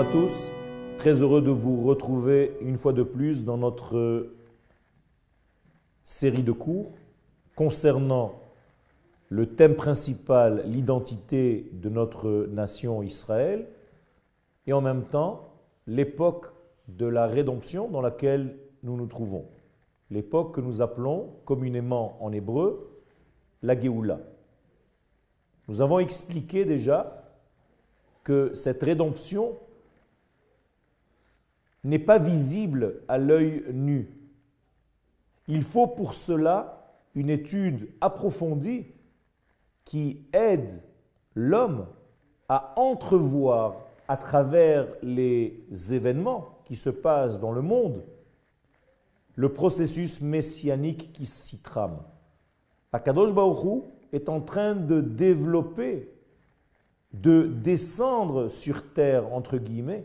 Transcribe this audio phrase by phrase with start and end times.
[0.00, 0.50] à tous,
[0.96, 4.32] très heureux de vous retrouver une fois de plus dans notre
[6.04, 6.92] série de cours
[7.54, 8.40] concernant
[9.28, 13.68] le thème principal, l'identité de notre nation Israël,
[14.66, 15.50] et en même temps
[15.86, 16.46] l'époque
[16.88, 19.44] de la rédemption dans laquelle nous nous trouvons,
[20.10, 23.02] l'époque que nous appelons communément en hébreu
[23.62, 24.18] la Géoula.
[25.68, 27.22] Nous avons expliqué déjà
[28.24, 29.58] que cette rédemption
[31.84, 34.10] n'est pas visible à l'œil nu.
[35.48, 38.86] Il faut pour cela une étude approfondie
[39.84, 40.82] qui aide
[41.34, 41.86] l'homme
[42.48, 43.76] à entrevoir
[44.08, 48.04] à travers les événements qui se passent dans le monde
[49.40, 51.98] le processus messianique qui s'y trame.
[52.92, 56.10] Akadosh Baruch est en train de développer,
[57.14, 60.04] de descendre sur terre, entre guillemets,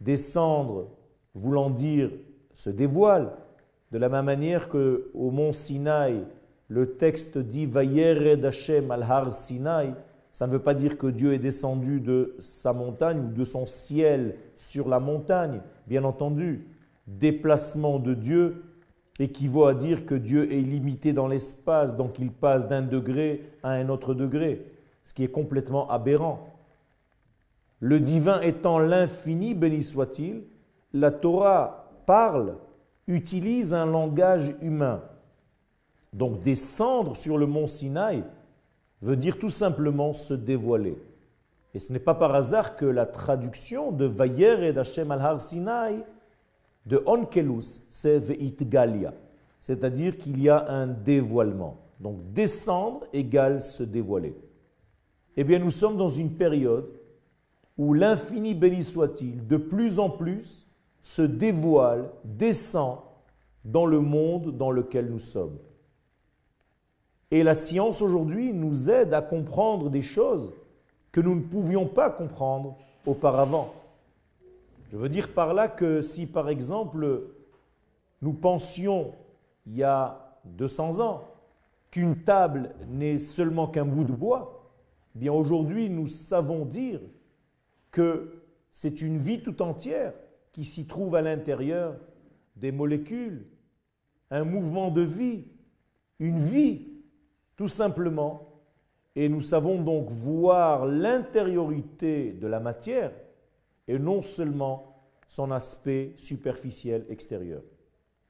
[0.00, 0.88] descendre
[1.34, 2.10] voulant dire
[2.54, 3.32] se dévoile,
[3.92, 6.24] de la même manière que au mont Sinaï,
[6.68, 9.94] le texte dit Vayered Hashem al Har Sinaï,
[10.32, 13.66] ça ne veut pas dire que Dieu est descendu de sa montagne ou de son
[13.66, 16.68] ciel sur la montagne, bien entendu.
[17.06, 18.62] Déplacement de Dieu
[19.18, 23.72] équivaut à dire que Dieu est limité dans l'espace, donc il passe d'un degré à
[23.72, 24.64] un autre degré,
[25.02, 26.49] ce qui est complètement aberrant.
[27.80, 30.44] Le divin étant l'infini, béni soit-il,
[30.92, 32.56] la Torah parle,
[33.06, 35.02] utilise un langage humain.
[36.12, 38.22] Donc descendre sur le mont Sinaï
[39.00, 40.98] veut dire tout simplement se dévoiler.
[41.72, 46.04] Et ce n'est pas par hasard que la traduction de Vayer et d'Hachem al-Har Sinaï
[46.86, 49.14] de Onkelus, c'est Veitgalia.
[49.60, 51.78] C'est-à-dire qu'il y a un dévoilement.
[52.00, 54.34] Donc descendre égale se dévoiler.
[55.36, 56.88] Eh bien, nous sommes dans une période
[57.78, 60.66] où l'infini béni soit-il, de plus en plus
[61.02, 62.98] se dévoile, descend
[63.64, 65.58] dans le monde dans lequel nous sommes.
[67.30, 70.52] Et la science aujourd'hui nous aide à comprendre des choses
[71.12, 72.76] que nous ne pouvions pas comprendre
[73.06, 73.72] auparavant.
[74.90, 77.22] Je veux dire par là que si par exemple
[78.22, 79.12] nous pensions
[79.66, 81.24] il y a 200 ans
[81.90, 84.68] qu'une table n'est seulement qu'un bout de bois,
[85.14, 87.00] eh bien aujourd'hui nous savons dire
[87.90, 88.42] que
[88.72, 90.14] c'est une vie tout entière
[90.52, 91.96] qui s'y trouve à l'intérieur
[92.56, 93.46] des molécules,
[94.30, 95.44] un mouvement de vie,
[96.18, 96.88] une vie,
[97.56, 98.46] tout simplement.
[99.16, 103.12] Et nous savons donc voir l'intériorité de la matière
[103.88, 104.90] et non seulement
[105.28, 107.62] son aspect superficiel extérieur.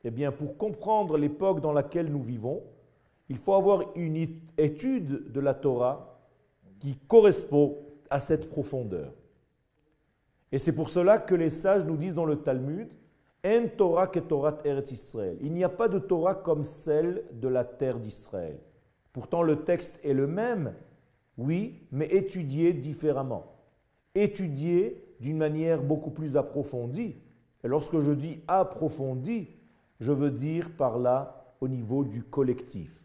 [0.05, 2.63] Eh bien, pour comprendre l'époque dans laquelle nous vivons,
[3.29, 6.19] il faut avoir une étude de la Torah
[6.79, 7.79] qui correspond
[8.09, 9.13] à cette profondeur.
[10.53, 12.89] Et c'est pour cela que les sages nous disent dans le Talmud
[13.45, 15.37] En Torah que Torah Eretz Israël.
[15.41, 18.59] Il n'y a pas de Torah comme celle de la terre d'Israël.
[19.13, 20.75] Pourtant, le texte est le même,
[21.39, 23.57] oui, mais étudié différemment.
[24.15, 27.17] Étudié d'une manière beaucoup plus approfondie.
[27.63, 29.49] Et lorsque je dis approfondie,
[30.01, 33.01] je veux dire par là au niveau du collectif.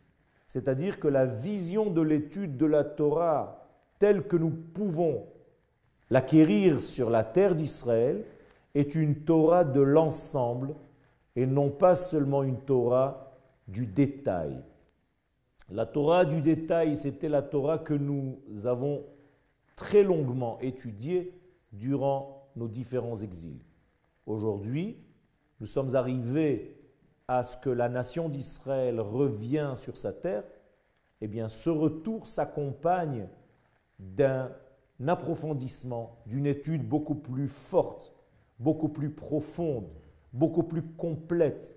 [0.47, 3.67] C'est-à-dire que la vision de l'étude de la Torah
[3.99, 5.25] telle que nous pouvons
[6.09, 8.25] L'acquérir sur la terre d'Israël
[8.73, 10.75] est une Torah de l'ensemble
[11.35, 13.33] et non pas seulement une Torah
[13.67, 14.61] du détail.
[15.69, 19.03] La Torah du détail, c'était la Torah que nous avons
[19.75, 21.33] très longuement étudiée
[21.71, 23.59] durant nos différents exils.
[24.25, 24.97] Aujourd'hui,
[25.59, 26.77] nous sommes arrivés
[27.27, 30.43] à ce que la nation d'Israël revient sur sa terre.
[31.21, 33.27] Eh bien, ce retour s'accompagne
[33.97, 34.51] d'un
[35.05, 38.13] approfondissement, d'une étude beaucoup plus forte,
[38.59, 39.87] beaucoup plus profonde,
[40.33, 41.75] beaucoup plus complète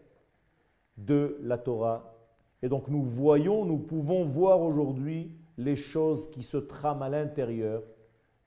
[0.97, 2.15] de la Torah.
[2.63, 7.83] Et donc nous voyons, nous pouvons voir aujourd'hui les choses qui se trament à l'intérieur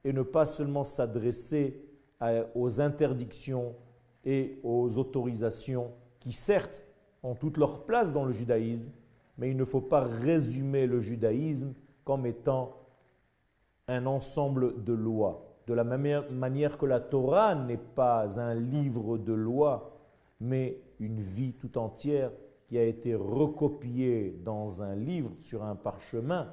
[0.04, 1.86] et ne pas seulement s'adresser
[2.56, 3.76] aux interdictions
[4.24, 6.86] et aux autorisations qui certes
[7.24, 8.92] ont toute leur place dans le judaïsme,
[9.38, 11.74] mais il ne faut pas résumer le judaïsme
[12.04, 12.76] comme étant
[13.92, 15.46] un ensemble de lois.
[15.68, 19.98] De la même manière que la Torah n'est pas un livre de lois,
[20.40, 22.32] mais une vie tout entière
[22.68, 26.48] qui a été recopiée dans un livre sur un parchemin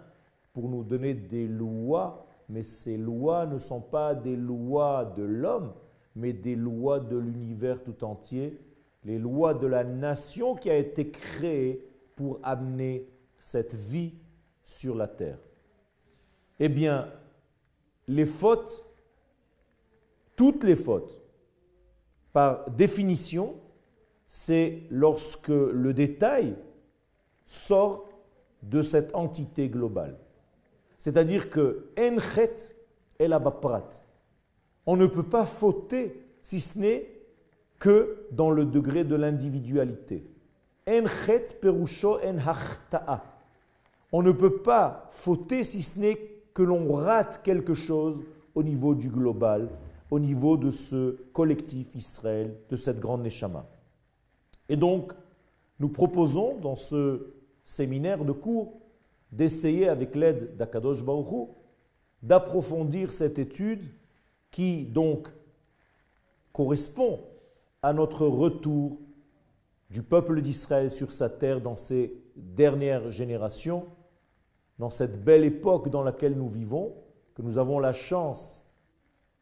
[0.53, 5.73] pour nous donner des lois, mais ces lois ne sont pas des lois de l'homme,
[6.17, 8.59] mais des lois de l'univers tout entier,
[9.05, 13.09] les lois de la nation qui a été créée pour amener
[13.39, 14.15] cette vie
[14.65, 15.39] sur la terre.
[16.59, 17.09] Eh bien,
[18.09, 18.85] les fautes
[20.39, 21.21] toutes les fautes,
[22.33, 23.57] par définition,
[24.29, 26.55] c'est lorsque le détail
[27.45, 28.09] sort
[28.63, 30.17] de cette entité globale.
[30.97, 32.55] C'est-à-dire que enchet
[33.19, 33.89] la baprat.
[34.87, 37.11] On ne peut pas fauter si ce n'est
[37.81, 40.25] que dans le degré de l'individualité.
[41.61, 42.39] Perusho en
[44.13, 48.25] On ne peut pas fauter si ce n'est que l'on rate quelque chose
[48.57, 49.69] au niveau du global,
[50.11, 53.65] au niveau de ce collectif Israël, de cette grande Neshama.
[54.69, 55.13] Et donc,
[55.79, 57.33] nous proposons dans ce
[57.65, 58.81] séminaire de cours
[59.31, 61.49] d'essayer avec l'aide d'Akadosh Baruch
[62.25, 63.85] d'approfondir cette étude
[64.51, 65.29] qui donc
[66.53, 67.21] correspond
[67.83, 68.99] à notre retour
[69.91, 73.87] du peuple d'Israël sur sa terre dans ces dernières générations,
[74.79, 76.95] dans cette belle époque dans laquelle nous vivons,
[77.35, 78.65] que nous avons la chance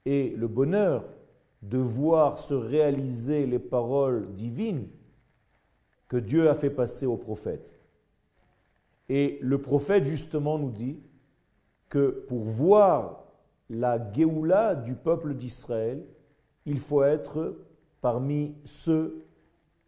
[0.05, 1.05] et le bonheur
[1.63, 4.89] de voir se réaliser les paroles divines
[6.09, 7.79] que Dieu a fait passer aux prophètes.
[9.09, 11.01] Et le prophète justement nous dit
[11.89, 13.25] que pour voir
[13.69, 16.05] la Géoula du peuple d'Israël,
[16.65, 17.57] il faut être
[18.01, 19.25] parmi ceux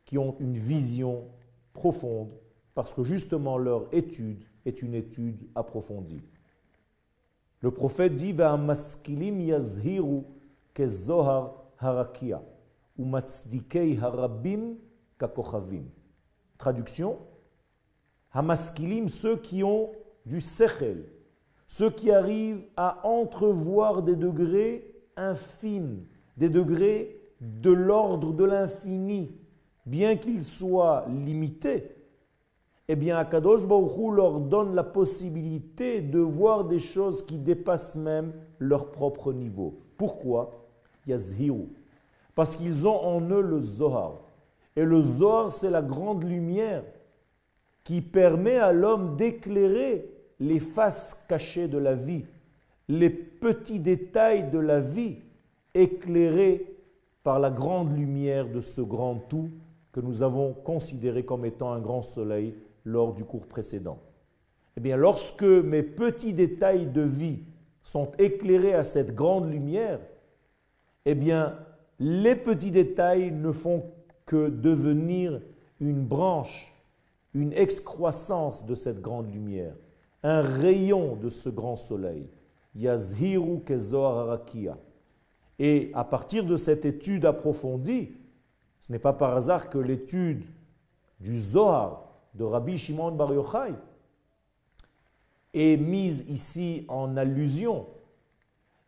[0.04, 1.24] qui ont une vision
[1.72, 2.32] profonde,
[2.78, 6.22] parce que justement leur étude est une étude approfondie.
[7.58, 10.22] Le prophète dit maskilim yazhiru
[10.74, 12.40] kezohar harakia
[12.96, 14.76] ou harabim
[15.18, 15.86] kakochavim.
[16.56, 17.18] Traduction
[18.30, 19.90] Hamaskilim, ceux qui ont
[20.24, 21.02] du sechel,
[21.66, 29.32] ceux qui arrivent à entrevoir des degrés infimes, des degrés de l'ordre de l'infini,
[29.84, 31.97] bien qu'ils soient limités,
[32.88, 38.32] eh bien, Akadosh Baruch leur donne la possibilité de voir des choses qui dépassent même
[38.58, 39.78] leur propre niveau.
[39.98, 40.66] Pourquoi?
[41.06, 41.68] Yazhiru.
[42.34, 44.20] Parce qu'ils ont en eux le Zohar.
[44.74, 46.82] Et le Zohar, c'est la grande lumière
[47.84, 52.24] qui permet à l'homme d'éclairer les faces cachées de la vie,
[52.88, 55.16] les petits détails de la vie,
[55.74, 56.74] éclairés
[57.22, 59.50] par la grande lumière de ce grand tout
[59.92, 63.98] que nous avons considéré comme étant un grand soleil lors du cours précédent.
[64.76, 67.40] Eh bien, lorsque mes petits détails de vie
[67.82, 70.00] sont éclairés à cette grande lumière,
[71.04, 71.58] eh bien,
[71.98, 73.84] les petits détails ne font
[74.24, 75.40] que devenir
[75.80, 76.74] une branche
[77.34, 79.74] une excroissance de cette grande lumière,
[80.22, 82.28] un rayon de ce grand soleil.
[82.74, 83.60] Yazhiru
[83.92, 84.76] Arakia.
[85.58, 88.12] Et à partir de cette étude approfondie,
[88.80, 90.44] ce n'est pas par hasard que l'étude
[91.20, 92.07] du Zohar
[92.38, 93.74] de Rabbi Shimon Bar Yochai
[95.52, 97.86] est mise ici en allusion.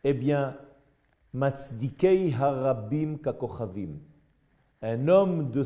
[0.04, 0.56] Eh bien,
[1.32, 3.98] Matzdikei Harabim Kakochavim.
[4.82, 5.64] Un homme de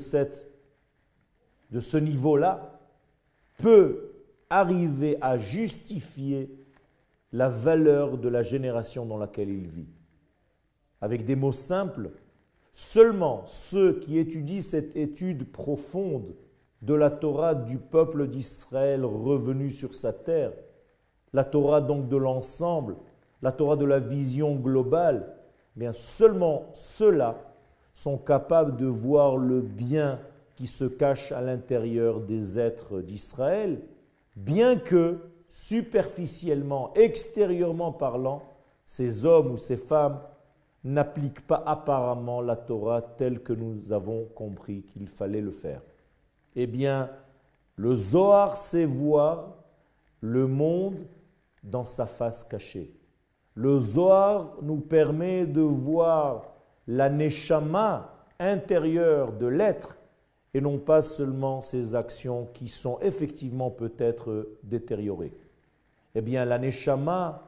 [1.70, 2.80] de ce niveau-là
[3.58, 4.12] peut
[4.48, 6.50] arriver à justifier
[7.32, 9.88] la valeur de la génération dans laquelle il vit.
[11.00, 12.10] Avec des mots simples,
[12.72, 16.34] seulement ceux qui étudient cette étude profonde
[16.84, 20.52] de la Torah du peuple d'Israël revenu sur sa terre,
[21.32, 22.96] la Torah donc de l'ensemble,
[23.40, 25.34] la Torah de la vision globale,
[25.76, 27.36] eh bien seulement ceux-là
[27.94, 30.20] sont capables de voir le bien
[30.56, 33.80] qui se cache à l'intérieur des êtres d'Israël,
[34.36, 38.42] bien que superficiellement, extérieurement parlant,
[38.84, 40.20] ces hommes ou ces femmes
[40.84, 45.80] n'appliquent pas apparemment la Torah telle que nous avons compris qu'il fallait le faire.
[46.56, 47.10] Eh bien,
[47.76, 49.54] le Zohar sait voir
[50.20, 51.06] le monde
[51.62, 52.94] dans sa face cachée.
[53.54, 56.54] Le Zohar nous permet de voir
[56.86, 59.98] la neshama intérieure de l'être
[60.52, 65.36] et non pas seulement ces actions qui sont effectivement peut-être détériorées.
[66.14, 67.42] Eh bien, la neshama,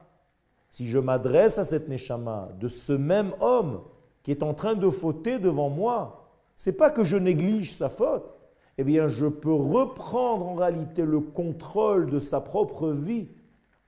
[0.70, 3.82] si je m'adresse à cette neshama de ce même homme
[4.24, 8.34] qui est en train de fauter devant moi, c'est pas que je néglige sa faute.
[8.78, 13.28] Eh bien, je peux reprendre en réalité le contrôle de sa propre vie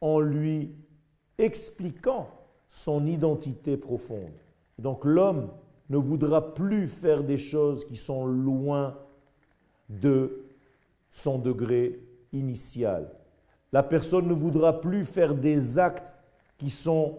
[0.01, 0.75] en lui
[1.37, 2.29] expliquant
[2.69, 4.33] son identité profonde.
[4.79, 5.51] Donc l'homme
[5.91, 8.97] ne voudra plus faire des choses qui sont loin
[9.89, 10.45] de
[11.11, 12.01] son degré
[12.33, 13.11] initial.
[13.73, 16.15] La personne ne voudra plus faire des actes
[16.57, 17.19] qui, sont,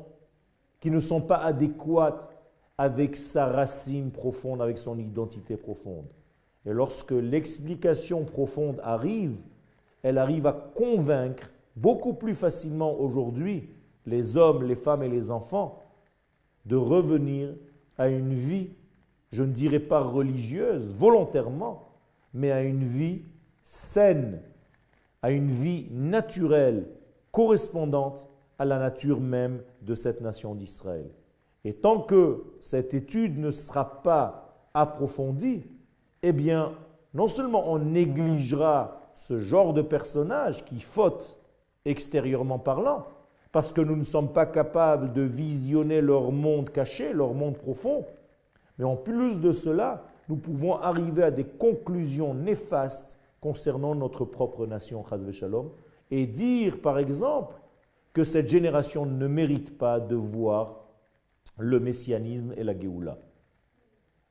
[0.79, 2.29] qui ne sont pas adéquats
[2.77, 6.05] avec sa racine profonde, avec son identité profonde.
[6.65, 9.37] Et lorsque l'explication profonde arrive,
[10.03, 13.69] elle arrive à convaincre beaucoup plus facilement aujourd'hui
[14.05, 15.83] les hommes, les femmes et les enfants
[16.65, 17.55] de revenir
[17.97, 18.69] à une vie,
[19.31, 21.89] je ne dirais pas religieuse, volontairement,
[22.33, 23.23] mais à une vie
[23.63, 24.41] saine,
[25.21, 26.87] à une vie naturelle,
[27.31, 31.09] correspondante à la nature même de cette nation d'Israël.
[31.63, 35.63] Et tant que cette étude ne sera pas approfondie,
[36.23, 36.73] eh bien,
[37.13, 41.39] non seulement on négligera ce genre de personnage qui faute
[41.85, 43.05] extérieurement parlant,
[43.51, 48.05] parce que nous ne sommes pas capables de visionner leur monde caché, leur monde profond,
[48.77, 54.67] mais en plus de cela, nous pouvons arriver à des conclusions néfastes concernant notre propre
[54.67, 55.71] nation, Shalom,
[56.11, 57.55] et dire par exemple
[58.13, 60.85] que cette génération ne mérite pas de voir
[61.57, 63.17] le messianisme et la Géoula.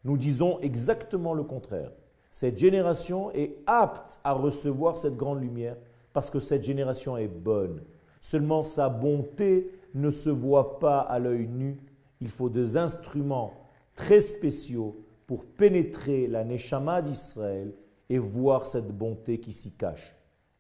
[0.09, 1.93] Nous disons exactement le contraire.
[2.31, 5.77] Cette génération est apte à recevoir cette grande lumière
[6.15, 7.83] parce que cette génération est bonne.
[8.23, 11.79] Seulement sa bonté ne se voit pas à l'œil nu.
[12.23, 13.53] Il faut des instruments
[13.95, 14.97] très spéciaux
[15.27, 17.75] pour pénétrer la Neshama d'Israël
[18.09, 20.17] et voir cette bonté qui s'y cache.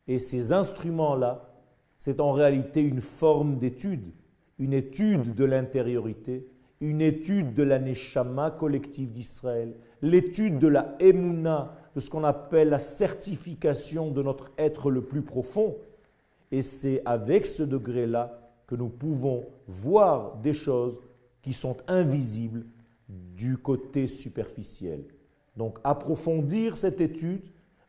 [0.06, 1.48] Et ces instruments-là,
[1.96, 4.12] c'est en réalité une forme d'étude,
[4.58, 6.46] une étude de l'intériorité,
[6.80, 12.68] une étude de la Neshama collective d'Israël, l'étude de la Emouna, de ce qu'on appelle
[12.68, 15.76] la certification de notre être le plus profond.
[16.52, 21.00] Et c'est avec ce degré-là que nous pouvons voir des choses
[21.42, 22.64] qui sont invisibles
[23.08, 25.04] du côté superficiel.
[25.56, 27.42] Donc approfondir cette étude,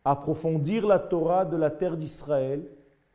[0.03, 2.63] approfondir la Torah de la terre d'Israël,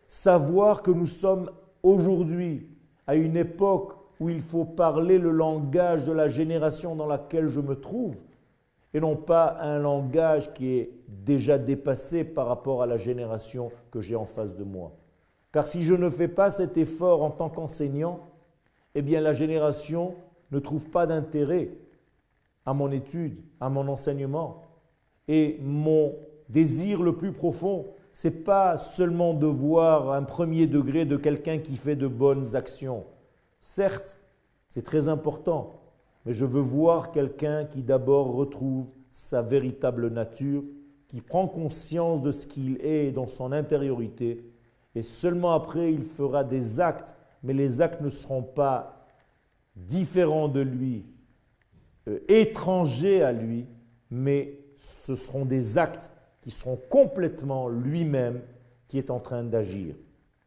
[0.06, 1.50] savoir que nous sommes
[1.82, 2.68] aujourd'hui
[3.06, 7.60] à une époque où il faut parler le langage de la génération dans laquelle je
[7.60, 8.16] me trouve,
[8.92, 14.00] et non pas un langage qui est déjà dépassé par rapport à la génération que
[14.00, 14.92] j'ai en face de moi.
[15.52, 18.20] Car si je ne fais pas cet effort en tant qu'enseignant,
[18.94, 20.14] eh bien la génération
[20.52, 21.70] ne trouve pas d'intérêt
[22.66, 24.62] à mon étude, à mon enseignement.
[25.26, 26.14] Et mon
[26.48, 31.76] désir le plus profond, c'est pas seulement de voir un premier degré de quelqu'un qui
[31.76, 33.04] fait de bonnes actions.
[33.66, 34.18] Certes,
[34.68, 35.80] c'est très important,
[36.26, 40.62] mais je veux voir quelqu'un qui d'abord retrouve sa véritable nature,
[41.08, 44.44] qui prend conscience de ce qu'il est dans son intériorité,
[44.94, 49.06] et seulement après il fera des actes, mais les actes ne seront pas
[49.76, 51.06] différents de lui,
[52.08, 53.66] euh, étrangers à lui,
[54.10, 56.10] mais ce seront des actes
[56.42, 58.42] qui seront complètement lui-même
[58.88, 59.94] qui est en train d'agir.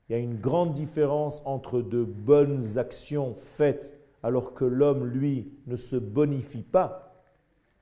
[0.09, 5.51] Il y a une grande différence entre de bonnes actions faites alors que l'homme, lui,
[5.67, 7.23] ne se bonifie pas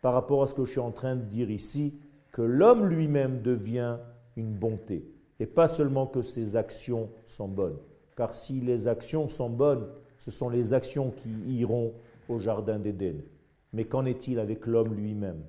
[0.02, 2.00] par rapport à ce que je suis en train de dire ici,
[2.32, 3.98] que l'homme lui-même devient
[4.36, 5.10] une bonté.
[5.40, 7.78] Et pas seulement que ses actions sont bonnes.
[8.16, 9.88] Car si les actions sont bonnes,
[10.20, 11.94] ce sont les actions qui iront
[12.30, 13.22] au Jardin d'Éden.
[13.74, 15.44] Mais qu'en est-il avec l'homme lui-même?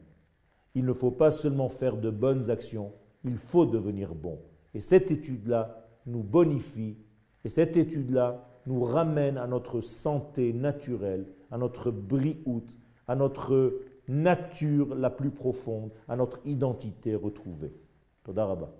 [0.75, 2.93] Il ne faut pas seulement faire de bonnes actions,
[3.25, 4.39] il faut devenir bon.
[4.75, 6.97] Et cette étude-là nous bonifie,
[7.45, 12.67] et cette étude-là nous ramène à notre santé naturelle, à notre briout,
[13.07, 17.73] à notre nature la plus profonde, à notre identité retrouvée.
[18.25, 18.73] Todarabah.